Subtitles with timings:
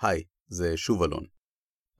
[0.00, 1.24] היי, זה שוב אלון.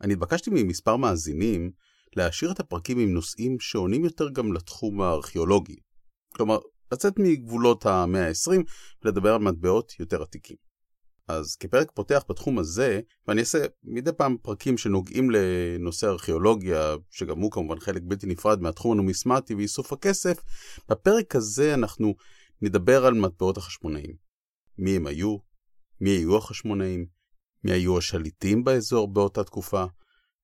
[0.01, 1.71] אני התבקשתי ממספר מאזינים
[2.17, 5.77] להשאיר את הפרקים עם נושאים שעונים יותר גם לתחום הארכיאולוגי.
[6.35, 6.59] כלומר,
[6.93, 8.63] לצאת מגבולות המאה ה-20
[9.05, 10.57] ולדבר על מטבעות יותר עתיקים.
[11.29, 17.51] אז כפרק פותח בתחום הזה, ואני אעשה מדי פעם פרקים שנוגעים לנושא ארכיאולוגיה, שגם הוא
[17.51, 20.43] כמובן חלק בלתי נפרד מהתחום הנומיסמטי ואיסוף הכסף,
[20.89, 22.15] בפרק הזה אנחנו
[22.63, 24.15] נדבר על מטבעות החשמונאים.
[24.79, 25.37] מי הם היו,
[26.01, 27.07] מי היו החשמונאים,
[27.65, 29.85] מי היו השליטים באזור באותה תקופה,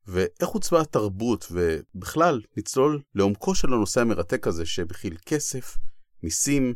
[0.06, 5.76] ואיך עוצבה התרבות, ובכלל נצלול לעומקו של הנושא המרתק הזה שמכיל כסף,
[6.23, 6.74] מיסים,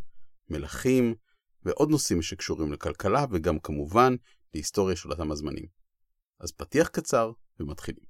[0.49, 1.15] מלכים,
[1.65, 4.15] ועוד נושאים שקשורים לכלכלה, וגם כמובן
[4.55, 5.67] להיסטוריה של אותם הזמנים.
[6.41, 8.05] אז פתיח קצר ומתחילים.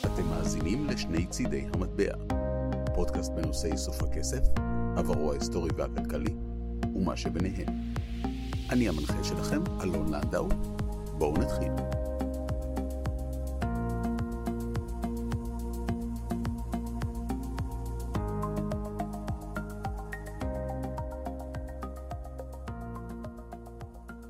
[0.00, 2.33] אתם מאזינים לשני צידי המטבע,
[2.94, 4.42] פודקאסט בנושא איסוף הכסף,
[4.96, 6.34] עברו ההיסטורי והכלכלי,
[6.94, 7.68] ומה שביניהם.
[8.70, 10.48] אני המנחה שלכם, אלון לנדאו.
[11.18, 11.72] בואו נתחיל.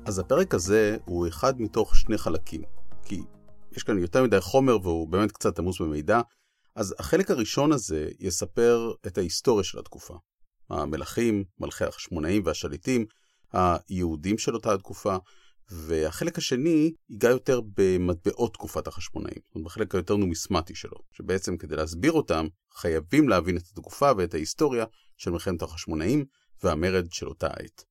[0.05, 2.61] אז הפרק הזה הוא אחד מתוך שני חלקים,
[3.03, 3.23] כי
[3.71, 6.21] יש כאן יותר מדי חומר והוא באמת קצת עמוס במידע,
[6.75, 10.15] אז החלק הראשון הזה יספר את ההיסטוריה של התקופה.
[10.69, 13.05] המלכים, מלכי החשמונאים והשליטים,
[13.53, 15.17] היהודים של אותה התקופה,
[15.71, 21.75] והחלק השני ייגע יותר במטבעות תקופת החשמונאים, זאת אומרת בחלק היותר נומיסמטי שלו, שבעצם כדי
[21.75, 24.85] להסביר אותם, חייבים להבין את התקופה ואת ההיסטוריה
[25.17, 26.25] של מלחמת החשמונאים
[26.63, 27.83] והמרד של אותה עת.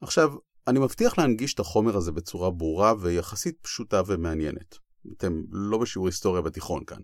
[0.00, 0.32] עכשיו,
[0.66, 4.78] אני מבטיח להנגיש את החומר הזה בצורה ברורה ויחסית פשוטה ומעניינת.
[5.16, 7.00] אתם לא בשיעור היסטוריה בתיכון כאן.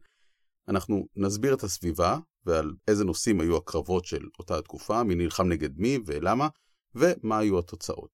[0.69, 5.79] אנחנו נסביר את הסביבה ועל איזה נושאים היו הקרבות של אותה התקופה, מי נלחם נגד
[5.79, 6.49] מי ולמה,
[6.95, 8.11] ומה היו התוצאות.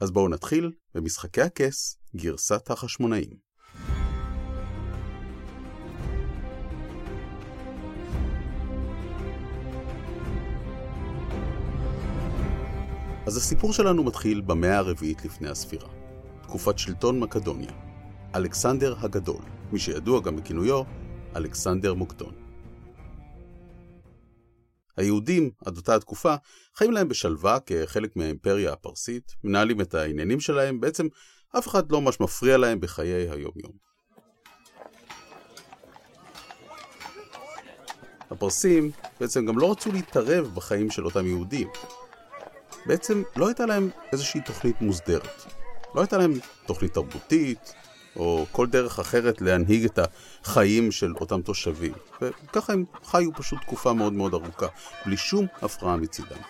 [0.00, 3.36] אז בואו נתחיל במשחקי הכס, גרסת החשמונאים.
[13.26, 15.88] אז הסיפור שלנו מתחיל במאה הרביעית לפני הספירה,
[16.42, 17.72] תקופת שלטון מקדוניה.
[18.34, 20.82] אלכסנדר הגדול, מי שידוע גם בכינויו
[21.36, 22.34] אלכסנדר מוקדון.
[24.96, 26.34] היהודים, עד אותה התקופה,
[26.76, 31.06] חיים להם בשלווה כחלק מהאימפריה הפרסית, מנהלים את העניינים שלהם, בעצם
[31.58, 33.72] אף אחד לא ממש מפריע להם בחיי היום-יום.
[38.30, 38.90] הפרסים
[39.20, 41.68] בעצם גם לא רצו להתערב בחיים של אותם יהודים.
[42.86, 45.44] בעצם לא הייתה להם איזושהי תוכנית מוסדרת.
[45.94, 46.32] לא הייתה להם
[46.66, 47.74] תוכנית תרבותית,
[48.18, 49.98] או כל דרך אחרת להנהיג את
[50.44, 51.92] החיים של אותם תושבים.
[52.22, 54.66] וככה הם חיו פשוט תקופה מאוד מאוד ארוכה,
[55.06, 56.40] בלי שום הפרעה מצידם.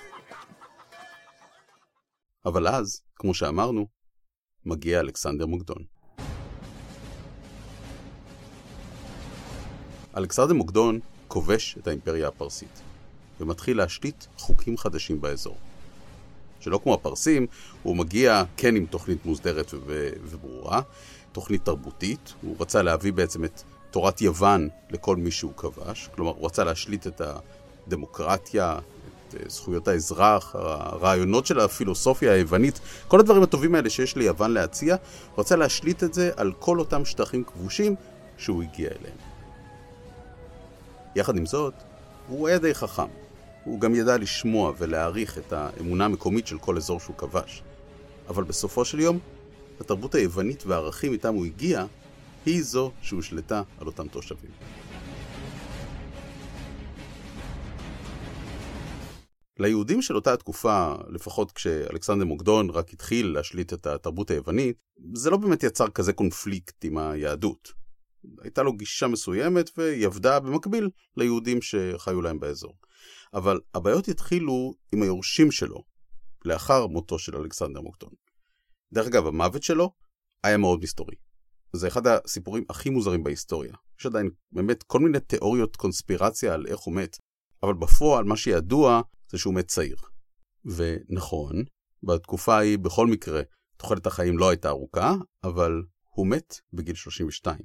[2.47, 3.87] אבל אז, כמו שאמרנו,
[4.67, 5.85] מגיע אלכסנדר מוקדון.
[10.17, 12.83] אלכסנדר מוקדון כובש את האימפריה הפרסית,
[13.41, 15.57] ומתחיל להשליט חוקים חדשים באזור.
[16.61, 17.47] שלא כמו הפרסים,
[17.83, 20.83] הוא מגיע כן עם תוכנית מוסדרת וברורה,
[21.39, 26.47] תוכנית תרבותית, הוא רצה להביא בעצם את תורת יוון לכל מי שהוא כבש, כלומר הוא
[26.47, 27.21] רצה להשליט את
[27.87, 28.79] הדמוקרטיה,
[29.29, 34.97] את אה, זכויות האזרח, הרעיונות של הפילוסופיה היוונית, כל הדברים הטובים האלה שיש ליוון להציע,
[35.35, 37.95] הוא רצה להשליט את זה על כל אותם שטחים כבושים
[38.39, 39.17] שהוא הגיע אליהם.
[41.17, 41.75] יחד עם זאת,
[42.29, 43.09] הוא היה די חכם.
[43.65, 47.63] הוא גם ידע לשמוע ולהעריך את האמונה המקומית של כל אזור שהוא כבש.
[48.29, 49.19] אבל בסופו של יום,
[49.81, 51.85] התרבות היוונית והערכים איתם הוא הגיע,
[52.47, 54.51] היא זו שהושלטה על אותם תושבים.
[59.59, 64.77] ליהודים של אותה התקופה, לפחות כשאלכסנדר מוקדון רק התחיל להשליט את התרבות היוונית,
[65.15, 67.73] זה לא באמת יצר כזה קונפליקט עם היהדות.
[68.43, 72.75] הייתה לו גישה מסוימת והיא עבדה במקביל ליהודים שחיו להם באזור.
[73.35, 75.83] אבל הבעיות התחילו עם היורשים שלו,
[76.45, 78.11] לאחר מותו של אלכסנדר מוקדון.
[78.93, 79.93] דרך אגב, המוות שלו
[80.45, 81.15] היה מאוד מסתורי.
[81.73, 83.75] זה אחד הסיפורים הכי מוזרים בהיסטוריה.
[84.01, 87.17] יש עדיין באמת כל מיני תיאוריות קונספירציה על איך הוא מת,
[87.63, 89.01] אבל בפועל מה שידוע
[89.31, 89.97] זה שהוא מת צעיר.
[90.65, 91.65] ונכון,
[92.03, 93.43] בתקופה ההיא בכל מקרה
[93.77, 95.15] תוחלת החיים לא הייתה ארוכה,
[95.45, 97.59] אבל הוא מת בגיל 32.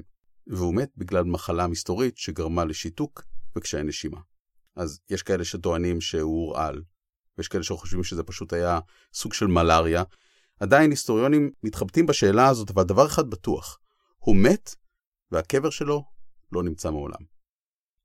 [0.47, 3.23] והוא מת בגלל מחלה מסתורית שגרמה לשיתוק
[3.55, 4.19] וקשיי נשימה.
[4.75, 6.81] אז יש כאלה שטוענים שהוא הורעל,
[7.37, 8.79] ויש כאלה שחושבים שזה פשוט היה
[9.13, 10.03] סוג של מלאריה.
[10.59, 13.79] עדיין היסטוריונים מתחבטים בשאלה הזאת, אבל דבר אחד בטוח,
[14.17, 14.75] הוא מת
[15.31, 16.03] והקבר שלו
[16.51, 17.33] לא נמצא מעולם.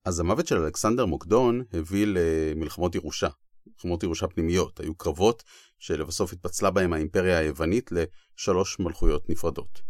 [0.05, 3.29] אז המוות של אלכסנדר מוקדון הביא למלחמות ירושה,
[3.67, 4.81] מלחמות ירושה פנימיות.
[4.81, 5.43] היו קרבות
[5.79, 9.83] שלבסוף התפצלה בהם האימפריה היוונית לשלוש מלכויות נפרדות.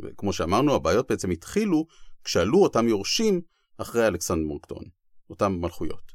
[0.00, 1.86] וכמו שאמרנו, הבעיות בעצם התחילו
[2.24, 3.40] כשעלו אותם יורשים
[3.78, 4.84] אחרי אלכסנדר מוקדון,
[5.30, 6.12] אותם מלכויות.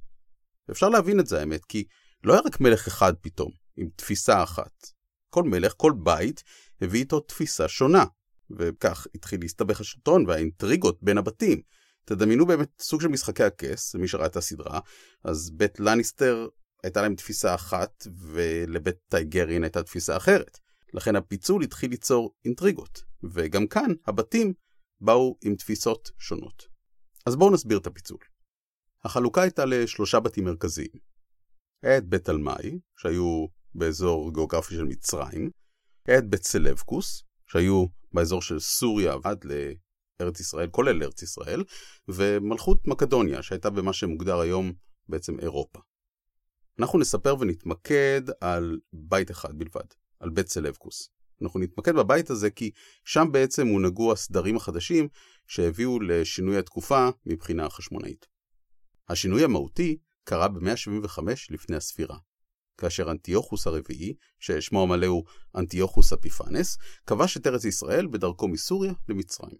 [0.72, 1.84] אפשר להבין את זה האמת, כי
[2.24, 4.88] לא היה רק מלך אחד פתאום, עם תפיסה אחת.
[5.36, 6.44] כל מלך, כל בית,
[6.82, 8.06] הביא איתו תפיסה שונה,
[8.50, 11.62] וכך התחיל להסתבך השלטון והאינטריגות בין הבתים.
[12.06, 14.80] תדמיינו באמת סוג של משחקי הכס, מי שראה את הסדרה,
[15.24, 16.48] אז בית לניסטר
[16.84, 20.60] הייתה להם תפיסה אחת, ולבית טייגרין הייתה תפיסה אחרת.
[20.94, 24.54] לכן הפיצול התחיל ליצור אינטריגות, וגם כאן הבתים
[25.02, 26.68] באו עם תפיסות שונות.
[27.26, 28.20] אז בואו נסביר את הפיצול.
[29.04, 31.00] החלוקה הייתה לשלושה בתים מרכזיים.
[31.84, 33.46] היה את בית תלמי, שהיו
[33.76, 35.50] באזור גיאוגרפי של מצרים,
[36.18, 41.64] את בית סלבקוס, שהיו באזור של סוריה עד לארץ ישראל, כולל ארץ ישראל,
[42.08, 44.74] ומלכות מקדוניה, שהייתה במה שמוגדר היום
[45.10, 45.80] בעצם אירופה.
[46.80, 49.86] אנחנו נספר ונתמקד על בית אחד בלבד,
[50.20, 51.10] על בית סלבקוס.
[51.42, 52.72] אנחנו נתמקד בבית הזה כי
[53.06, 55.08] שם בעצם הונהגו הסדרים החדשים
[55.48, 58.28] שהביאו לשינוי התקופה מבחינה חשמונאית.
[59.10, 61.20] השינוי המהותי קרה ב-175
[61.50, 62.18] לפני הספירה,
[62.78, 65.24] כאשר אנטיוכוס הרביעי, ששמו המלא הוא
[65.56, 66.78] אנטיוכוס אפיפנס,
[67.08, 69.58] כבש את ארץ ישראל בדרכו מסוריה למצרים.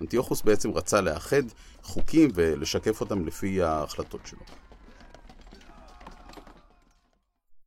[0.00, 1.42] אנטיוכוס בעצם רצה לאחד
[1.82, 4.40] חוקים ולשקף אותם לפי ההחלטות שלו.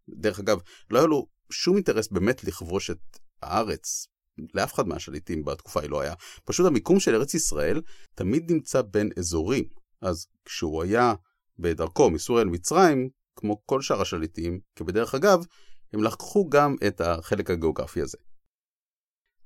[0.09, 0.59] דרך אגב,
[0.89, 4.07] לא היה לו שום אינטרס באמת לכבוש את הארץ.
[4.53, 6.13] לאף אחד מהשליטים בתקופה היא לא היה.
[6.45, 7.81] פשוט המיקום של ארץ ישראל
[8.15, 9.82] תמיד נמצא בין אזורים.
[10.03, 11.13] אז כשהוא היה
[11.59, 15.45] בדרכו מסוריה למצרים, כמו כל שאר השליטים, כבדרך אגב,
[15.93, 18.17] הם לקחו גם את החלק הגיאוגרפי הזה.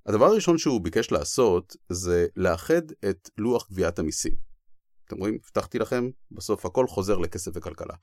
[0.05, 4.35] הדבר הראשון שהוא ביקש לעשות זה לאחד את לוח גביית המיסים.
[5.07, 5.37] אתם רואים?
[5.45, 7.93] הבטחתי לכם, בסוף הכל חוזר לכסף וכלכלה.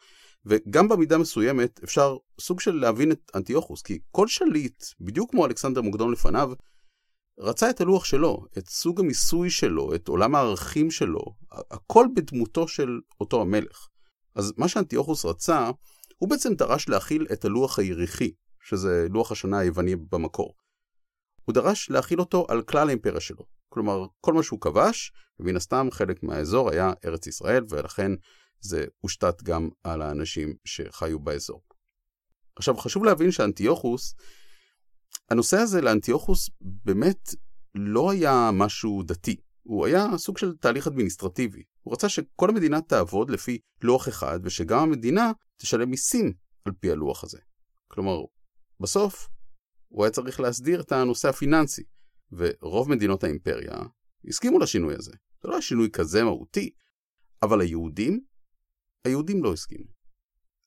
[0.47, 5.83] וגם במידה מסוימת אפשר סוג של להבין את אנטיוכוס, כי כל שליט, בדיוק כמו אלכסנדר
[5.83, 6.53] מוקדון לפניו,
[7.39, 11.21] רצה את הלוח שלו, את סוג המיסוי שלו, את עולם הערכים שלו,
[11.51, 13.89] הכל בדמותו של אותו המלך.
[14.35, 15.71] אז מה שאנטיוכוס רצה,
[16.19, 20.55] הוא בעצם דרש להכיל את הלוח היריחי, שזה לוח השנה היווני במקור.
[21.45, 23.47] הוא דרש להכיל אותו על כלל האימפריה שלו.
[23.69, 28.13] כלומר, כל מה שהוא כבש, ומן הסתם חלק מהאזור היה ארץ ישראל, ולכן
[28.61, 31.63] זה הושתת גם על האנשים שחיו באזור.
[32.57, 34.15] עכשיו, חשוב להבין שאנטיוכוס,
[35.35, 37.35] הנושא הזה לאנטיוכוס באמת
[37.75, 39.37] לא היה משהו דתי.
[39.63, 41.63] הוא היה סוג של תהליך אדמיניסטרטיבי.
[41.83, 46.33] הוא רצה שכל המדינה תעבוד לפי לוח אחד, ושגם המדינה תשלם מיסים
[46.65, 47.39] על פי הלוח הזה.
[47.89, 48.21] כלומר,
[48.81, 49.29] בסוף,
[49.89, 51.83] הוא היה צריך להסדיר את הנושא הפיננסי,
[52.33, 53.75] ורוב מדינות האימפריה
[54.29, 55.13] הסכימו לשינוי הזה.
[55.43, 56.71] זה לא היה שינוי כזה מהותי,
[57.43, 58.25] אבל היהודים,
[59.05, 59.91] היהודים לא הסכימו.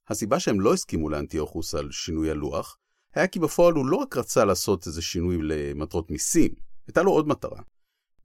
[0.08, 2.78] הסיבה שהם לא הסכימו לאנטיוכוס על שינוי הלוח,
[3.18, 6.52] היה כי בפועל הוא לא רק רצה לעשות איזה שינוי למטרות מיסים,
[6.88, 7.62] הייתה לו עוד מטרה.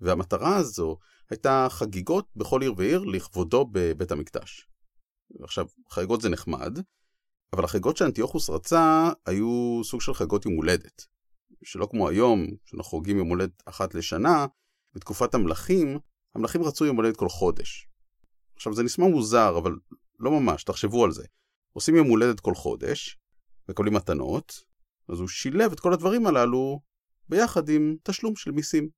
[0.01, 0.97] והמטרה הזו
[1.31, 4.69] הייתה חגיגות בכל עיר ועיר לכבודו בבית המקדש.
[5.43, 6.79] עכשיו, חגיגות זה נחמד,
[7.53, 11.07] אבל החגיגות שאנטיוכוס רצה היו סוג של חגיגות יום הולדת.
[11.65, 14.47] שלא כמו היום, שאנחנו חוגגים יום הולדת אחת לשנה,
[14.95, 15.99] בתקופת המלכים,
[16.35, 17.89] המלכים רצו יום הולדת כל חודש.
[18.57, 19.73] עכשיו זה נשמע מוזר, אבל
[20.19, 21.25] לא ממש, תחשבו על זה.
[21.73, 23.19] עושים יום הולדת כל חודש,
[23.69, 24.72] מקבלים מתנות,
[25.09, 26.81] אז הוא שילב את כל הדברים הללו
[27.29, 28.89] ביחד עם תשלום של מיסים.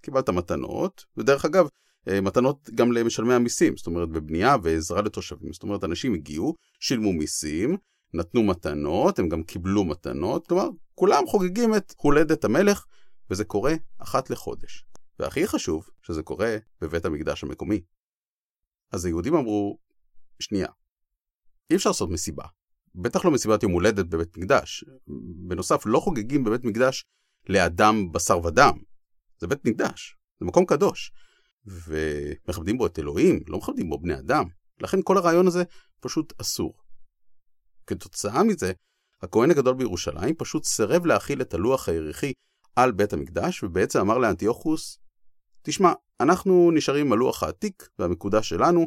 [0.00, 1.68] קיבלת מתנות, ודרך אגב,
[2.08, 5.52] אה, מתנות גם למשלמי המיסים, זאת אומרת בבנייה ועזרה לתושבים.
[5.52, 7.76] זאת אומרת, אנשים הגיעו, שילמו מיסים,
[8.14, 12.84] נתנו מתנות, הם גם קיבלו מתנות, כלומר, כולם חוגגים את הולדת המלך,
[13.30, 14.84] וזה קורה אחת לחודש.
[15.18, 17.80] והכי חשוב, שזה קורה בבית המקדש המקומי.
[18.92, 19.78] אז היהודים אמרו,
[20.40, 20.68] שנייה,
[21.70, 22.44] אי אפשר לעשות מסיבה.
[22.96, 24.84] בטח לא מסיבת יום הולדת בבית מקדש.
[25.48, 27.04] בנוסף, לא חוגגים בבית מקדש
[27.48, 28.78] לאדם בשר ודם.
[29.38, 31.12] זה בית מקדש, זה מקום קדוש.
[31.66, 34.44] ומכבדים בו את אלוהים, לא מכבדים בו בני אדם.
[34.80, 35.62] לכן כל הרעיון הזה
[36.00, 36.74] פשוט אסור.
[37.86, 38.72] כתוצאה מזה,
[39.22, 42.32] הכהן הגדול בירושלים פשוט סירב להכיל את הלוח היריחי
[42.76, 44.98] על בית המקדש, ובעצם אמר לאנטיוכוס,
[45.62, 48.86] תשמע, אנחנו נשארים עם הלוח העתיק והמקודש שלנו,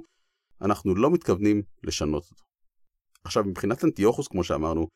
[0.62, 2.49] אנחנו לא מתכוונים לשנות אותו.
[3.30, 4.88] עכשיו, מבחינת אנטיוכוס, כמו שאמרנו,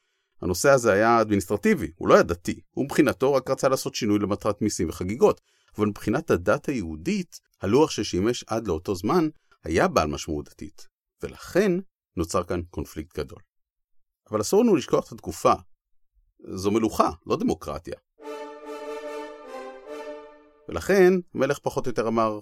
[0.41, 4.61] הנושא הזה היה אדמיניסטרטיבי, הוא לא היה דתי, הוא מבחינתו רק רצה לעשות שינוי למטרת
[4.61, 5.41] מיסים וחגיגות,
[5.77, 9.29] אבל מבחינת הדת היהודית, הלוח ששימש עד לאותו זמן
[9.63, 10.87] היה בעל משמעות דתית,
[11.23, 11.71] ולכן
[12.17, 13.39] נוצר כאן קונפליקט גדול.
[14.29, 15.53] אבל אסור לנו לשכוח את התקופה.
[16.53, 17.95] זו מלוכה, לא דמוקרטיה.
[20.69, 22.39] ולכן המלך פחות או יותר אמר,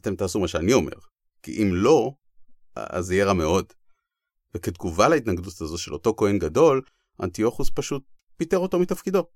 [0.00, 0.96] אתם תעשו מה שאני אומר,
[1.42, 2.12] כי אם לא,
[2.76, 3.72] אז יהיה רע מאוד.
[4.54, 6.82] וכתגובה להתנגדות הזו של אותו כהן גדול,
[7.22, 8.04] אנטיוכוס פשוט
[8.36, 9.26] פיטר אותו מתפקידו.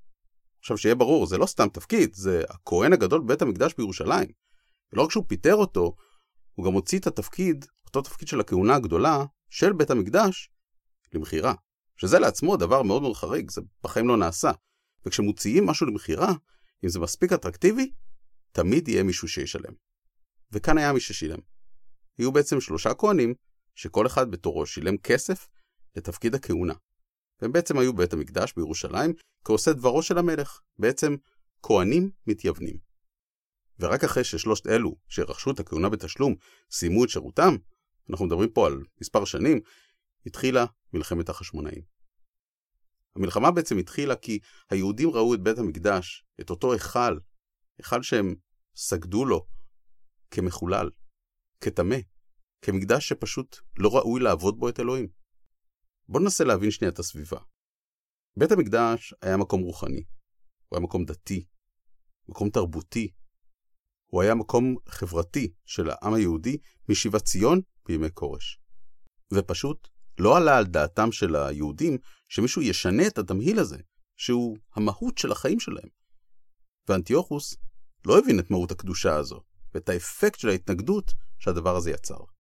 [0.59, 4.29] עכשיו שיהיה ברור, זה לא סתם תפקיד, זה הכהן הגדול בבית המקדש בירושלים.
[4.93, 5.97] ולא רק שהוא פיטר אותו,
[6.55, 10.51] הוא גם הוציא את התפקיד, אותו תפקיד של הכהונה הגדולה, של בית המקדש,
[11.13, 11.55] למכירה.
[11.97, 14.51] שזה לעצמו דבר מאוד מאוד חריג, זה בחיים לא נעשה.
[15.07, 16.33] וכשמוציאים משהו למכירה,
[16.85, 17.93] אם זה מספיק אטרקטיבי,
[18.53, 19.73] תמיד יהיה מישהו שישלם.
[20.53, 21.39] וכאן היה מי ששילם.
[22.19, 23.35] היו בעצם שלושה כהנים,
[23.75, 25.49] שכל אחד בתורו שילם כסף
[25.97, 26.75] לתפקיד הכהונה.
[27.41, 29.13] והם בעצם היו בבית המקדש בירושלים
[29.45, 31.17] כעושה דברו של המלך, בעצם
[31.63, 32.77] כהנים מתייוונים.
[33.81, 36.35] ורק אחרי ששלושת אלו שרכשו את הכהונה בתשלום
[36.71, 37.57] סיימו את שירותם,
[38.11, 39.61] אנחנו מדברים פה על מספר שנים,
[40.27, 41.83] התחילה מלחמת החשמונאים.
[43.17, 44.39] המלחמה בעצם התחילה כי
[44.71, 47.19] היהודים ראו את בית המקדש, את אותו היכל,
[47.79, 48.35] היכל שהם
[48.77, 49.47] סגדו לו
[50.31, 50.91] כמחולל,
[51.61, 51.97] כטמא,
[52.65, 55.09] כמקדש שפשוט לא ראוי לעבוד בו את אלוהים.
[56.09, 57.39] בואו ננסה להבין שנייה את הסביבה.
[58.39, 60.05] בית המקדש היה מקום רוחני,
[60.69, 61.47] הוא היה מקום דתי,
[62.29, 63.13] מקום תרבותי,
[64.11, 68.61] הוא היה מקום חברתי של העם היהודי משיבת ציון בימי כורש.
[69.35, 73.79] ופשוט לא עלה על דעתם של היהודים שמישהו ישנה את התמהיל הזה,
[74.17, 75.89] שהוא המהות של החיים שלהם.
[76.89, 77.57] ואנטיוכוס
[78.07, 79.41] לא הבין את מהות הקדושה הזו,
[79.75, 82.34] ואת האפקט של ההתנגדות שהדבר הזה יצר.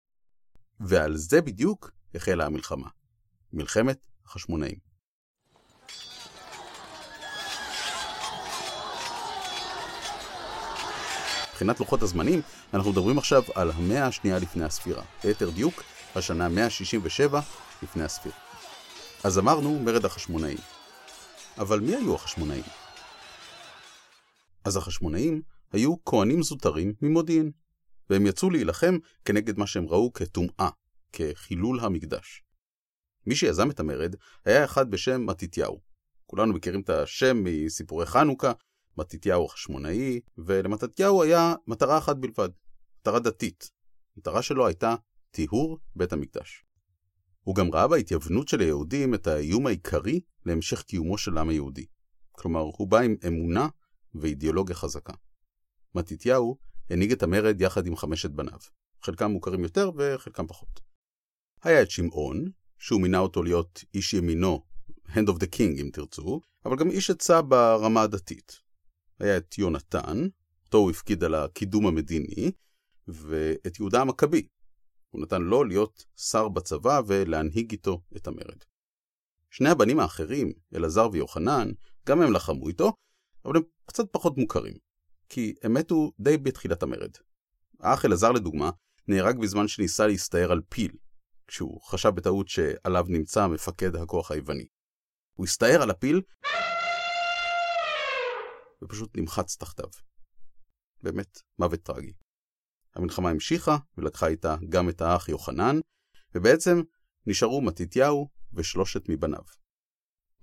[0.84, 2.88] ועל זה בדיוק החלה המלחמה.
[3.52, 4.78] מלחמת החשמונאים.
[11.50, 12.40] מבחינת לוחות הזמנים,
[12.74, 15.02] אנחנו מדברים עכשיו על המאה השנייה לפני הספירה.
[15.24, 15.82] ליתר דיוק,
[16.14, 17.40] השנה 167
[17.82, 18.36] לפני הספירה.
[19.24, 20.58] אז אמרנו מרד החשמונאים.
[21.58, 22.64] אבל מי היו החשמונאים?
[24.64, 27.50] אז החשמונאים היו כהנים זוטרים ממודיעין,
[28.12, 30.68] והם יצאו להילחם כנגד מה שהם ראו כטומאה,
[31.12, 32.42] כחילול המקדש.
[33.26, 34.14] מי שיזם את המרד
[34.44, 35.80] היה אחד בשם מתתיהו.
[36.26, 38.52] כולנו מכירים את השם מסיפורי חנוכה,
[38.98, 42.48] מתתיהו החשמונאי, ולמתתיהו היה מטרה אחת בלבד,
[43.00, 43.70] מטרה דתית.
[44.16, 44.94] המטרה שלו הייתה
[45.30, 46.64] טיהור בית המקדש.
[47.42, 51.86] הוא גם ראה בהתייוונות של היהודים את האיום העיקרי להמשך קיומו של העם היהודי.
[52.32, 53.68] כלומר, הוא בא עם אמונה
[54.14, 55.12] ואידיאולוגיה חזקה.
[55.94, 56.58] מתתיהו
[56.92, 58.58] הנהיג את המרד יחד עם חמשת בניו.
[59.02, 60.80] חלקם מוכרים יותר וחלקם פחות.
[61.62, 64.64] היה את שמעון, שהוא מינה אותו להיות איש ימינו,
[65.06, 68.60] Hand of the King אם תרצו, אבל גם איש עצה ברמה הדתית.
[69.18, 70.28] היה את יונתן,
[70.64, 72.52] אותו הוא הפקיד על הקידום המדיני,
[73.08, 74.46] ואת יהודה המכבי.
[75.10, 78.58] הוא נתן לו להיות שר בצבא ולהנהיג איתו את המרד.
[79.50, 81.70] שני הבנים האחרים, אלעזר ויוחנן,
[82.06, 82.92] גם הם לחמו איתו,
[83.44, 84.74] אבל הם קצת פחות מוכרים,
[85.34, 87.10] כי הם מתו די בתחילת המרד.
[87.80, 88.70] האח אלעזר לדוגמה,
[89.08, 90.92] נהרג בזמן שניסה להסתער על פיל,
[91.46, 94.66] כשהוא חשב בטעות שעליו נמצא מפקד הכוח היווני.
[95.34, 96.22] הוא הסתער על הפיל
[98.82, 99.88] ופשוט נמחץ תחתיו.
[101.02, 102.12] באמת, מוות טרגי.
[102.94, 105.76] המלחמה המשיכה ולקחה איתה גם את האח יוחנן,
[106.34, 106.82] ובעצם
[107.26, 109.44] נשארו מתתיהו ושלושת מבניו.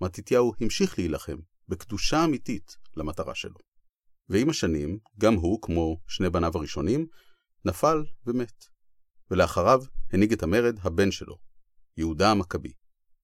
[0.00, 1.36] מתתיהו המשיך להילחם
[1.68, 3.69] בקדושה אמיתית למטרה שלו.
[4.30, 7.06] ועם השנים, גם הוא, כמו שני בניו הראשונים,
[7.64, 8.64] נפל ומת.
[9.30, 9.82] ולאחריו
[10.12, 11.36] הנהיג את המרד הבן שלו,
[11.96, 12.72] יהודה המכבי,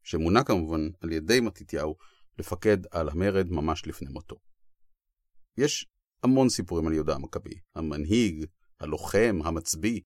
[0.02, 1.96] שמונה כמובן על ידי מתתיהו
[2.38, 4.36] לפקד על המרד ממש לפני מותו.
[5.58, 5.86] יש
[6.22, 8.44] המון סיפורים על יהודה המכבי, המנהיג,
[8.80, 10.00] הלוחם, המצביא.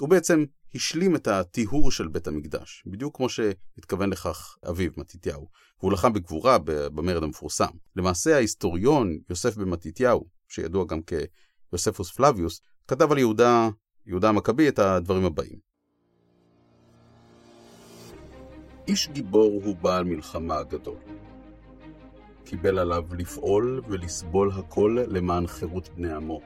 [0.00, 5.48] הוא בעצם השלים את הטיהור של בית המקדש, בדיוק כמו שהתכוון לכך אביו מתתיהו,
[5.80, 7.70] והוא לחם בגבורה במרד המפורסם.
[7.96, 13.68] למעשה ההיסטוריון יוסף בן מתתיהו, שידוע גם כיוספוס פלביוס, כתב על יהודה,
[14.06, 15.58] יהודה המכבי את הדברים הבאים.
[18.88, 20.98] איש גיבור הוא בעל מלחמה גדול.
[22.44, 26.40] קיבל עליו לפעול ולסבול הכל למען חירות בני עמו.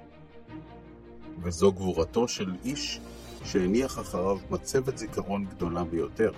[1.42, 3.00] וזו גבורתו של איש
[3.44, 6.32] שהניח אחריו מצבת זיכרון גדולה ביותר,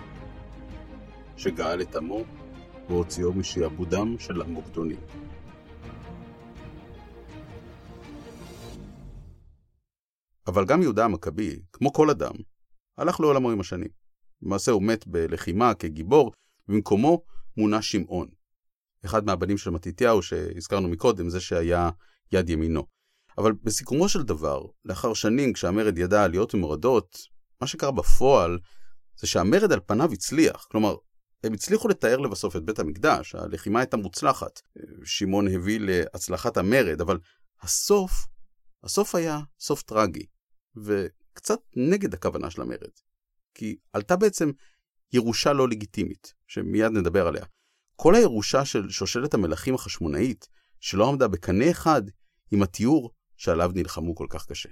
[1.37, 2.25] שגאל את עמו
[2.89, 5.01] והוציאו משעבודם של המוקדונים.
[10.47, 12.35] אבל גם יהודה המכבי, כמו כל אדם,
[12.99, 13.89] הלך לעולמו עם השנים.
[14.43, 16.33] למעשה הוא מת בלחימה כגיבור,
[16.69, 17.23] ובמקומו
[17.57, 18.29] מונה שמעון.
[19.05, 21.91] אחד מהבנים של מתתיהו שהזכרנו מקודם, זה שהיה
[22.33, 22.96] יד ימינו.
[23.39, 27.19] אבל בסיכומו של דבר, לאחר שנים כשהמרד ידע עליות ומורדות,
[27.61, 28.59] מה שקרה בפועל
[29.17, 30.67] זה שהמרד על פניו הצליח.
[30.71, 30.97] כלומר,
[31.45, 34.61] הם הצליחו לתאר לבסוף את בית המקדש, הלחימה הייתה מוצלחת.
[35.05, 37.19] שמעון הביא להצלחת המרד, אבל
[37.63, 38.27] הסוף
[38.85, 40.27] הסוף היה סוף טרגי,
[40.77, 42.91] וקצת נגד הכוונה של המרד.
[43.55, 44.51] כי עלתה בעצם
[45.13, 47.45] ירושה לא לגיטימית, שמיד נדבר עליה.
[47.97, 50.49] כל הירושה של שושלת המלכים החשמונאית,
[50.81, 52.03] שלא עמדה בקנה אחד
[52.51, 54.69] עם התיאור שעליו נלחמו כל כך קשה.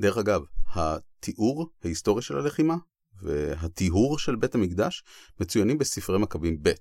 [0.00, 0.42] דרך אגב,
[0.74, 2.76] התיאור ההיסטורי של הלחימה
[3.22, 5.04] והטיהור של בית המקדש
[5.40, 6.72] מצוינים בספרי מכבים ב'.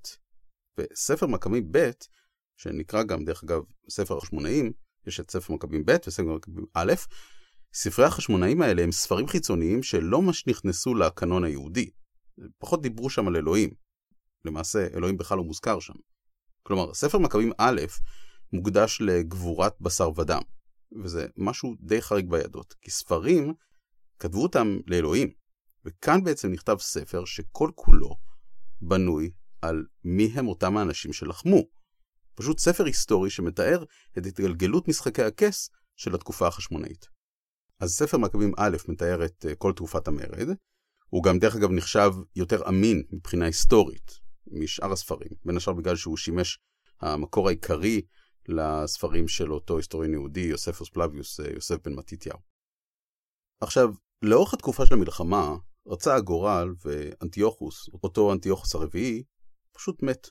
[0.77, 1.91] בספר מכבים ב',
[2.57, 4.71] שנקרא גם, דרך אגב, ספר החשמונאים,
[5.07, 6.93] יש את ספר מכבים ב' וספר מכבים א',
[7.73, 11.89] ספרי החשמונאים האלה הם ספרים חיצוניים שלא ממש נכנסו לקנון היהודי.
[12.57, 13.69] פחות דיברו שם על אלוהים.
[14.45, 15.93] למעשה, אלוהים בכלל לא מוזכר שם.
[16.63, 17.81] כלומר, ספר מכבים א'
[18.53, 20.41] מוקדש לגבורת בשר ודם,
[21.03, 23.53] וזה משהו די חריג בידות, כי ספרים,
[24.19, 25.31] כתבו אותם לאלוהים,
[25.85, 28.15] וכאן בעצם נכתב ספר שכל כולו
[28.81, 29.31] בנוי
[29.61, 31.63] על מי הם אותם האנשים שלחמו.
[32.35, 33.83] פשוט ספר היסטורי שמתאר
[34.17, 37.05] את התגלגלות משחקי הכס של התקופה החשמונאית.
[37.79, 40.47] אז ספר מכבים א' מתאר את אה, כל תקופת המרד,
[41.09, 44.11] הוא גם דרך אגב נחשב יותר אמין מבחינה היסטורית
[44.47, 46.59] משאר הספרים, בין השאר בגלל שהוא שימש
[47.01, 48.01] המקור העיקרי
[48.47, 52.39] לספרים של אותו היסטוריון יהודי, יוספוס פלביוס, אה, יוסף בן מתתיהו.
[53.61, 53.89] עכשיו,
[54.21, 55.55] לאורך התקופה של המלחמה,
[55.87, 59.23] רצה הגורל ואנטיוכוס, אותו אנטיוכוס הרביעי,
[59.71, 60.29] פשוט מת,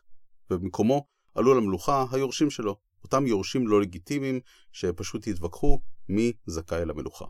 [0.51, 4.41] ובמקומו עלו למלוכה היורשים שלו, אותם יורשים לא לגיטימיים
[4.73, 7.25] שפשוט התווכחו מי זכאי למלוכה.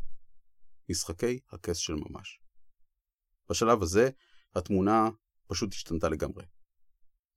[0.91, 2.41] משחקי הכס של ממש.
[3.51, 4.11] בשלב הזה
[4.55, 5.09] התמונה
[5.47, 6.45] פשוט השתנתה לגמרי.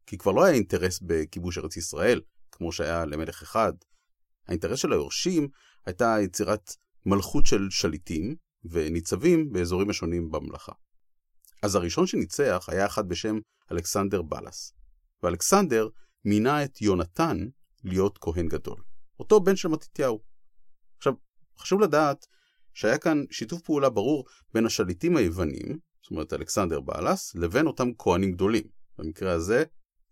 [0.06, 2.22] כי כבר לא היה אינטרס בכיבוש ארץ ישראל,
[2.58, 3.74] כמו שהיה למלך אחד.
[4.48, 5.48] האינטרס של היורשים
[5.86, 6.72] הייתה יצירת
[7.06, 10.72] מלכות של שליטים וניצבים באזורים השונים בממלכה.
[11.64, 13.36] אז הראשון שניצח היה אחד בשם
[13.72, 14.74] אלכסנדר בלס,
[15.24, 15.88] ואלכסנדר
[16.26, 17.38] מינה את יונתן
[17.84, 18.82] להיות כהן גדול,
[19.20, 20.20] אותו בן של מתתיהו.
[20.98, 21.14] עכשיו,
[21.60, 22.26] חשוב לדעת
[22.74, 28.32] שהיה כאן שיתוף פעולה ברור בין השליטים היוונים, זאת אומרת אלכסנדר בלס, לבין אותם כהנים
[28.32, 28.64] גדולים,
[28.98, 29.64] במקרה הזה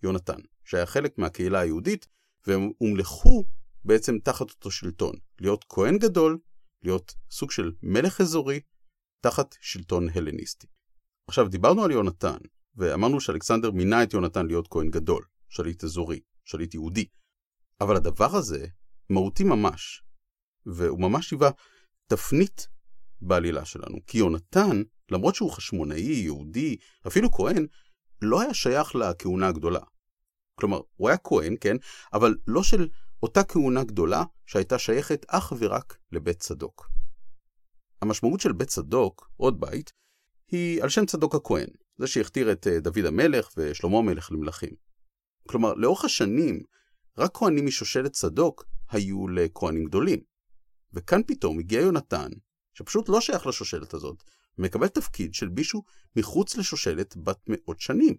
[0.03, 2.07] יונתן, שהיה חלק מהקהילה היהודית,
[2.47, 3.43] והם הומלכו
[3.85, 6.37] בעצם תחת אותו שלטון, להיות כהן גדול,
[6.83, 8.59] להיות סוג של מלך אזורי,
[9.21, 10.67] תחת שלטון הלניסטי.
[11.27, 12.37] עכשיו, דיברנו על יונתן,
[12.75, 17.05] ואמרנו שאלכסנדר מינה את יונתן להיות כהן גדול, שליט אזורי, שליט יהודי.
[17.81, 18.67] אבל הדבר הזה
[19.09, 20.03] מהותי ממש,
[20.65, 21.49] והוא ממש היווה
[22.07, 22.67] תפנית
[23.21, 23.97] בעלילה שלנו.
[24.07, 26.77] כי יונתן, למרות שהוא חשמונאי, יהודי,
[27.07, 27.67] אפילו כהן,
[28.21, 29.79] לא היה שייך לכהונה הגדולה.
[30.55, 31.75] כלומר, הוא היה כהן, כן,
[32.13, 32.87] אבל לא של
[33.23, 36.89] אותה כהונה גדולה שהייתה שייכת אך ורק לבית צדוק.
[38.01, 39.93] המשמעות של בית צדוק, עוד בית,
[40.51, 44.73] היא על שם צדוק הכהן, זה שהכתיר את אה, דוד המלך ושלמה המלך למלכים.
[45.47, 46.63] כלומר, לאורך השנים,
[47.17, 50.19] רק כהנים משושלת צדוק היו לכהנים גדולים.
[50.93, 52.29] וכאן פתאום הגיע יונתן,
[52.73, 54.23] שפשוט לא שייך לשושלת הזאת,
[54.57, 55.83] ומקבל תפקיד של מישהו
[56.15, 58.15] מחוץ לשושלת בת מאות שנים.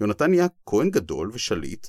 [0.00, 1.86] יונתן נהיה כהן גדול ושליט,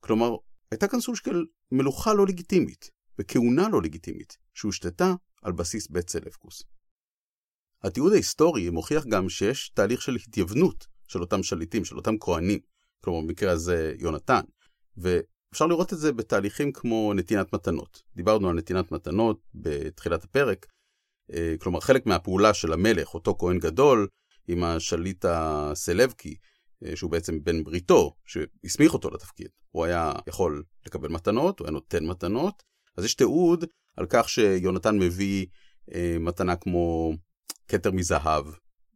[0.00, 0.36] כלומר,
[0.70, 6.62] הייתה כאן סוג של מלוכה לא לגיטימית, וכהונה לא לגיטימית, שהושתתה על בסיס בית סלפקוס.
[7.82, 12.58] התיעוד ההיסטורי מוכיח גם שיש תהליך של התייוונות של אותם שליטים, של אותם כהנים,
[13.04, 14.40] כלומר במקרה הזה יונתן,
[14.96, 18.02] ואפשר לראות את זה בתהליכים כמו נתינת מתנות.
[18.16, 20.66] דיברנו על נתינת מתנות בתחילת הפרק,
[21.32, 24.08] אה, כלומר חלק מהפעולה של המלך, אותו כהן גדול,
[24.48, 26.36] עם השליט הסלבקי,
[26.94, 29.48] שהוא בעצם בן בריתו, שהסמיך אותו לתפקיד.
[29.70, 32.62] הוא היה יכול לקבל מתנות, הוא היה נותן מתנות,
[32.96, 33.64] אז יש תיעוד
[33.96, 35.46] על כך שיונתן מביא
[35.94, 37.12] אה, מתנה כמו
[37.68, 38.46] כתר מזהב,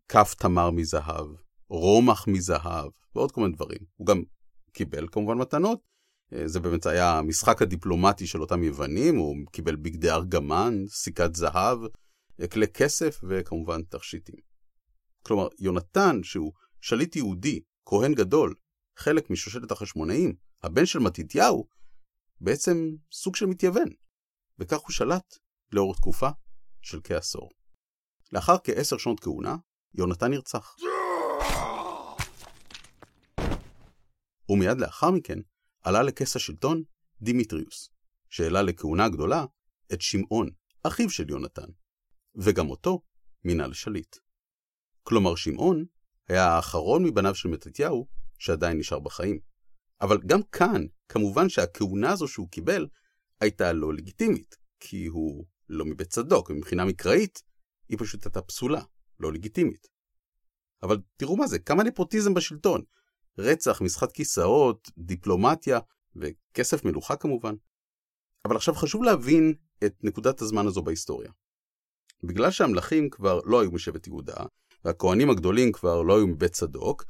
[0.09, 1.27] כף תמר מזהב,
[1.71, 3.79] רומח מזהב, ועוד כל מיני דברים.
[3.97, 4.23] הוא גם
[4.73, 5.81] קיבל כמובן מתנות,
[6.33, 11.79] אה, זה באמת היה המשחק הדיפלומטי של אותם יוונים, הוא קיבל בגדי ארגמן, סיכת זהב,
[12.53, 14.41] כלי כסף וכמובן תכשיטים.
[15.23, 18.55] כלומר, יונתן, שהוא שליט יהודי, כהן גדול,
[18.97, 21.69] חלק משושלת החשמונאים, הבן של מתתיהו,
[22.41, 22.77] בעצם
[23.13, 23.89] סוג של מתייוון,
[24.59, 25.35] וכך הוא שלט
[25.73, 26.29] לאורך תקופה
[26.83, 27.51] של כעשור.
[28.33, 29.57] לאחר כעשר שנות כהונה,
[29.95, 30.77] יונתן נרצח.
[34.49, 35.39] ומיד לאחר מכן
[35.81, 36.83] עלה לכס השלטון
[37.23, 37.91] דימיטריוס,
[38.31, 39.45] שהעלה לכהונה גדולה
[39.93, 40.51] את שמעון,
[40.83, 41.69] אחיו של יונתן,
[42.35, 43.03] וגם אותו
[43.45, 44.17] מינה לשליט.
[45.03, 45.85] כלומר שמעון
[46.29, 49.39] היה האחרון מבניו של מתתיהו שעדיין נשאר בחיים.
[50.01, 52.87] אבל גם כאן, כמובן שהכהונה הזו שהוא קיבל
[53.41, 57.43] הייתה לא לגיטימית, כי הוא לא מבית צדוק, ומבחינה מקראית
[57.89, 58.83] היא פשוט הייתה פסולה,
[59.21, 59.89] לא לגיטימית.
[60.83, 62.83] אבל תראו מה זה, כמה נפוטיזם בשלטון.
[63.39, 65.79] רצח, משחק כיסאות, דיפלומטיה
[66.17, 67.55] וכסף מלוכה כמובן.
[68.45, 71.31] אבל עכשיו חשוב להבין את נקודת הזמן הזו בהיסטוריה.
[72.23, 74.45] בגלל שהמלכים כבר לא היו משבט יהודה,
[74.85, 77.05] והכהנים הגדולים כבר לא היו מבית צדוק,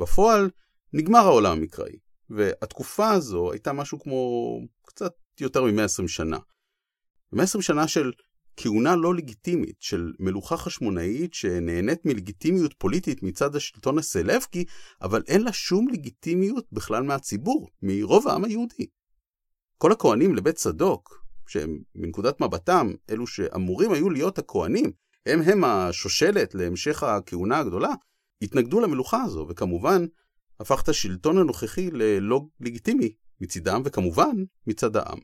[0.00, 0.50] בפועל
[0.92, 1.98] נגמר העולם המקראי,
[2.30, 4.50] והתקופה הזו הייתה משהו כמו
[4.86, 6.38] קצת יותר מ-120 שנה.
[7.32, 8.12] 120 שנה של
[8.56, 14.64] כהונה לא לגיטימית, של מלוכה חשמונאית שנהנית מלגיטימיות פוליטית מצד השלטון הסלבקי,
[15.02, 18.86] אבל אין לה שום לגיטימיות בכלל מהציבור, מרוב העם היהודי.
[19.78, 24.92] כל הכהנים לבית צדוק, שהם מנקודת מבטם, אלו שאמורים היו להיות הכהנים,
[25.26, 27.92] הם הם השושלת להמשך הכהונה הגדולה,
[28.42, 30.06] התנגדו למלוכה הזו, וכמובן,
[30.60, 35.18] הפך את השלטון הנוכחי ללא לגיטימי מצידם, וכמובן, מצד העם.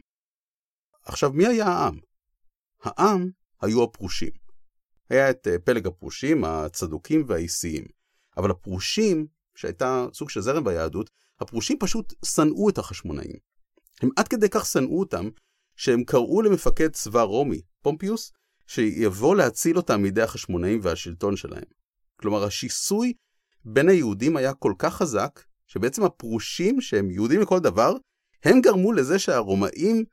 [1.02, 1.98] עכשיו, מי היה העם?
[2.82, 3.30] העם
[3.60, 4.30] היו הפרושים.
[5.10, 7.84] היה את אה, פלג הפרושים, הצדוקים והאיסיים.
[8.36, 13.36] אבל הפרושים, שהייתה סוג של זרם ביהדות, הפרושים פשוט שנאו את החשמונאים.
[14.02, 15.28] הם עד כדי כך שנאו אותם,
[15.76, 18.32] שהם קראו למפקד צבא רומי, פומפיוס,
[18.66, 21.64] שיבוא להציל אותם מידי החשמונאים והשלטון שלהם.
[22.16, 23.12] כלומר, השיסוי
[23.64, 27.92] בין היהודים היה כל כך חזק, שבעצם הפרושים, שהם יהודים לכל דבר,
[28.44, 30.04] הם גרמו לזה שהרומאים,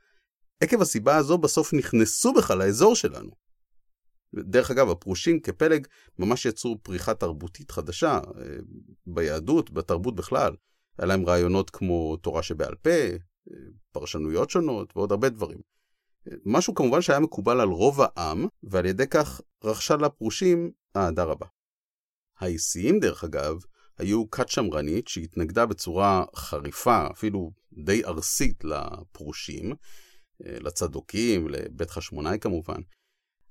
[0.59, 3.31] עקב הסיבה הזו, בסוף נכנסו בכלל לאזור שלנו.
[4.35, 5.87] דרך אגב, הפרושים כפלג
[6.19, 8.43] ממש יצרו פריחה תרבותית חדשה אה,
[9.07, 10.55] ביהדות, בתרבות בכלל.
[10.97, 13.57] היה להם רעיונות כמו תורה שבעל פה, אה,
[13.91, 15.59] פרשנויות שונות ועוד הרבה דברים.
[16.45, 21.45] משהו כמובן שהיה מקובל על רוב העם, ועל ידי כך רכשה לפרושים אהדה רבה.
[22.39, 23.55] האיסיים, דרך אגב,
[23.97, 27.51] היו כת שמרנית שהתנגדה בצורה חריפה, אפילו
[27.85, 29.75] די ארסית לפרושים,
[30.45, 32.81] אה, לצדוקים, לבית חשמונאי כמובן.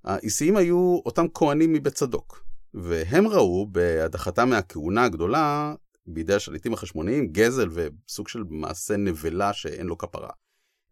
[0.04, 5.74] האיסיים היו אותם כהנים מבית צדוק, והם ראו בהדחתם מהכהונה הגדולה
[6.06, 10.30] בידי השליטים החשמונאים גזל וסוג של מעשה נבלה שאין לו כפרה.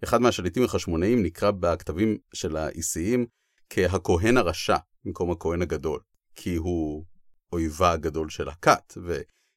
[0.04, 3.26] אחד מהשליטים החשמונאים נקרא בכתבים של האיסיים
[3.70, 6.00] כהכהן הרשע במקום הכהן הגדול,
[6.34, 7.04] כי הוא
[7.52, 8.94] אויבה הגדול של הכת,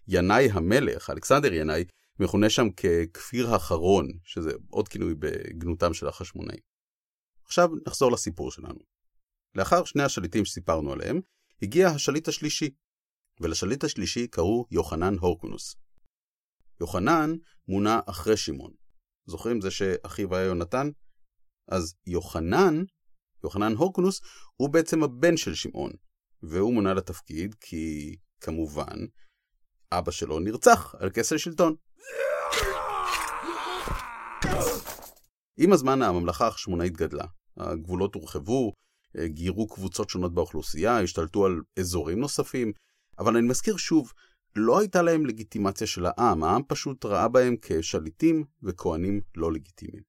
[0.07, 1.85] וינאי המלך, אלכסנדר ינאי,
[2.19, 6.59] מכונה שם ככפיר האחרון, שזה עוד כינוי בגנותם של החשמונאים.
[7.45, 8.79] עכשיו נחזור לסיפור שלנו.
[9.55, 11.21] לאחר שני השליטים שסיפרנו עליהם,
[11.61, 12.69] הגיע השליט השלישי,
[13.39, 15.75] ולשליט השלישי קראו יוחנן הורקונוס.
[16.81, 17.35] יוחנן
[17.67, 18.80] מונה אחרי שמעון.
[19.31, 20.89] זוכרים זה שאחיו היה יונתן?
[21.67, 22.83] אז יוחנן,
[23.43, 24.21] יוחנן הורקונוס,
[24.55, 25.91] הוא בעצם הבן של שמעון,
[26.43, 28.97] והוא מונה לתפקיד כי, כמובן,
[29.91, 31.75] אבא שלו נרצח על כס השלטון.
[35.57, 37.25] עם הזמן הממלכה החשמונאית גדלה,
[37.57, 38.71] הגבולות הורחבו,
[39.25, 42.71] גיירו קבוצות שונות באוכלוסייה, השתלטו על אזורים נוספים,
[43.19, 44.13] אבל אני מזכיר שוב,
[44.55, 50.03] לא הייתה להם לגיטימציה של העם, העם פשוט ראה בהם כשליטים וכהנים לא לגיטימיים.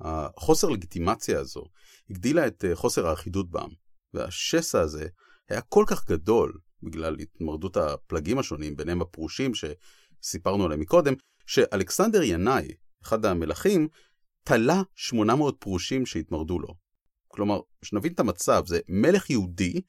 [0.00, 1.64] החוסר לגיטימציה הזו
[2.10, 3.70] הגדילה את אה, חוסר האחידות בעם,
[4.14, 5.08] והשסע הזה
[5.48, 11.14] היה כל כך גדול בגלל התמרדות הפלגים השונים, ביניהם הפרושים שסיפרנו עליהם מקודם,
[11.46, 12.68] שאלכסנדר ינאי,
[13.02, 13.88] אחד המלכים,
[14.44, 16.74] תלה 800 פרושים שהתמרדו לו.
[17.28, 19.80] כלומר, שנבין את המצב, זה מלך יהודי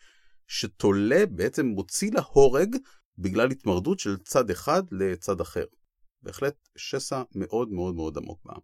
[0.47, 2.75] שתולה בעצם מוציא להורג
[3.17, 5.65] בגלל התמרדות של צד אחד לצד אחר.
[6.21, 8.61] בהחלט שסע מאוד מאוד מאוד עמוק בעם.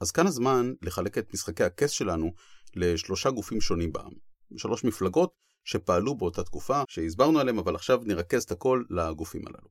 [0.00, 2.32] אז כאן הזמן לחלק את משחקי הכס שלנו
[2.76, 4.12] לשלושה גופים שונים בעם.
[4.56, 9.68] שלוש מפלגות שפעלו באותה תקופה שהסברנו עליהם, אבל עכשיו נרכז את הכל לגופים הללו.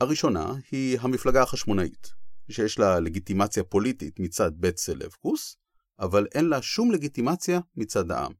[0.00, 2.12] הראשונה היא המפלגה החשמונאית,
[2.50, 5.56] שיש לה לגיטימציה פוליטית מצד בית סלבקוס,
[5.98, 8.32] אבל אין לה שום לגיטימציה מצד העם.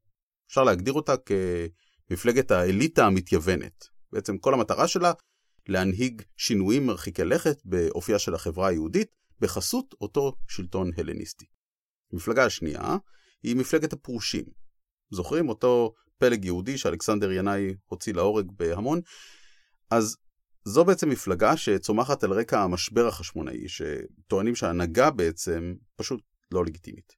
[0.47, 1.13] אפשר להגדיר אותה
[2.07, 3.98] כמפלגת האליטה המתייוונת.
[4.11, 5.11] בעצם כל המטרה שלה
[5.67, 9.07] להנהיג שינויים מרחיקי לכת באופייה של החברה היהודית
[9.39, 11.45] בחסות אותו שלטון הלניסטי.
[12.13, 12.97] המפלגה השנייה
[13.43, 14.45] היא מפלגת הפרושים.
[15.11, 19.01] זוכרים אותו פלג יהודי שאלכסנדר ינאי הוציא להורג בהמון?
[19.91, 20.17] אז
[20.65, 27.13] זו בעצם מפלגה שצומחת על רקע המשבר החשמונאי, שטוענים שההנהגה בעצם פשוט לא לגיטימית.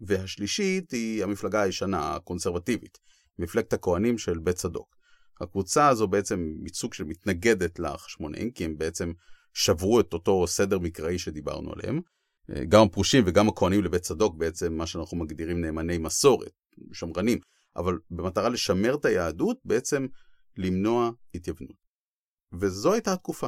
[0.00, 2.98] והשלישית היא המפלגה הישנה, הקונסרבטיבית,
[3.38, 4.97] מפלגת הכהנים של בית צדוק.
[5.40, 9.12] הקבוצה הזו בעצם מסוג של מתנגדת לחשמונאים, כי הם בעצם
[9.54, 12.00] שברו את אותו סדר מקראי שדיברנו עליהם.
[12.68, 16.52] גם הפרושים וגם הכהנים לבית צדוק בעצם מה שאנחנו מגדירים נאמני מסורת,
[16.92, 17.38] שמרנים,
[17.76, 20.06] אבל במטרה לשמר את היהדות, בעצם
[20.56, 21.76] למנוע התייוונות.
[22.52, 23.46] וזו הייתה התקופה.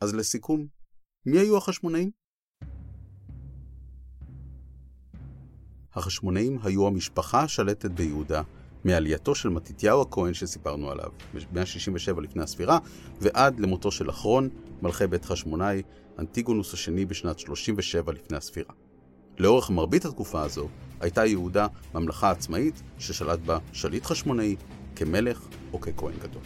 [0.00, 0.66] אז לסיכום,
[1.26, 2.10] מי היו החשמונאים?
[5.92, 8.42] החשמונאים היו המשפחה השלטת ביהודה
[8.86, 12.78] מעלייתו של מתתיהו הכהן שסיפרנו עליו, ב-167 לפני הספירה,
[13.20, 14.48] ועד למותו של אחרון,
[14.82, 15.82] מלכי בית חשמונאי,
[16.18, 18.74] אנטיגונוס השני בשנת 37 לפני הספירה.
[19.38, 20.68] לאורך מרבית התקופה הזו,
[21.00, 24.56] הייתה יהודה ממלכה עצמאית ששלט בה שליט חשמונאי
[24.96, 26.42] כמלך או ככהן גדול.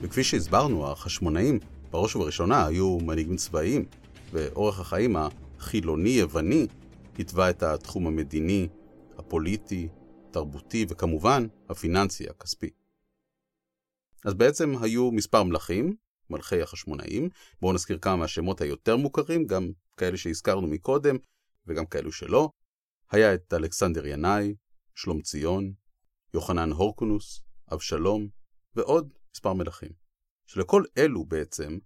[0.00, 1.58] וכפי שהסברנו, החשמונאים
[1.90, 3.84] בראש ובראשונה היו מנהיגים צבאיים,
[4.32, 6.66] ואורח החיים החילוני-יווני
[7.18, 8.68] התווה את התחום המדיני,
[9.18, 9.88] הפוליטי,
[10.32, 12.70] תרבותי וכמובן הפיננסי הכספי.
[14.24, 15.96] אז בעצם היו מספר מלכים,
[16.30, 17.28] מלכי החשמונאים,
[17.60, 21.16] בואו נזכיר כמה מהשמות היותר מוכרים, גם כאלה שהזכרנו מקודם
[21.66, 22.50] וגם כאלו שלא.
[23.10, 24.54] היה את אלכסנדר ינאי,
[24.94, 25.72] שלום ציון,
[26.34, 27.40] יוחנן הורקונוס,
[27.72, 28.28] אבשלום
[28.76, 29.90] ועוד מספר מלכים.
[30.46, 31.78] שלכל אלו בעצם,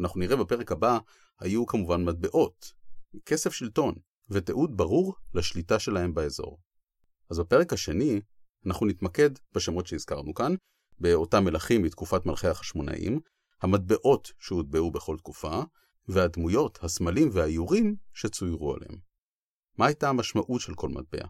[0.00, 0.98] אנחנו נראה בפרק הבא,
[1.40, 2.72] היו כמובן מטבעות,
[3.26, 3.94] כסף שלטון,
[4.30, 6.58] ותיעוד ברור לשליטה שלהם באזור.
[7.30, 8.20] אז בפרק השני,
[8.66, 10.54] אנחנו נתמקד בשמות שהזכרנו כאן,
[10.98, 13.20] באותם מלכים מתקופת מלכי החשמונאים,
[13.62, 15.62] המטבעות שהוטבעו בכל תקופה,
[16.08, 18.98] והדמויות, הסמלים והאיורים שצוירו עליהם.
[19.78, 21.26] מה הייתה המשמעות של כל מטבע?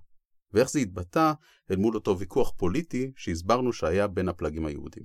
[0.53, 1.33] ואיך זה התבטא
[1.71, 5.05] אל מול אותו ויכוח פוליטי שהסברנו שהיה בין הפלגים היהודים.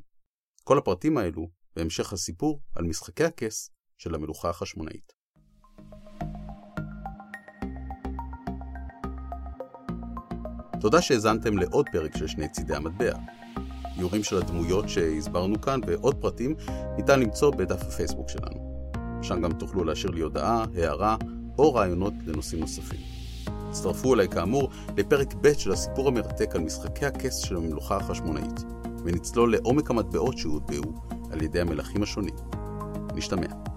[0.63, 5.22] כל הפרטים האלו בהמשך הסיפור על משחקי הכס של המלוכה החשמונאית.
[10.83, 13.13] תודה שהאזנתם לעוד פרק של שני צידי המטבע.
[13.97, 16.55] איורים של הדמויות שהסברנו כאן ועוד פרטים
[16.97, 18.91] ניתן למצוא בדף הפייסבוק שלנו.
[19.21, 21.17] שם גם תוכלו להשאיר לי הודעה, הערה
[21.57, 22.99] או רעיונות לנושאים נוספים.
[23.69, 28.63] הצטרפו אליי כאמור לפרק ב' של הסיפור המרתק על משחקי הכס של המלוכה החשמונאית,
[29.05, 30.93] ונצלול לעומק המטבעות שהוטבעו
[31.31, 32.35] על ידי המלכים השונים.
[33.15, 33.72] נשתמע.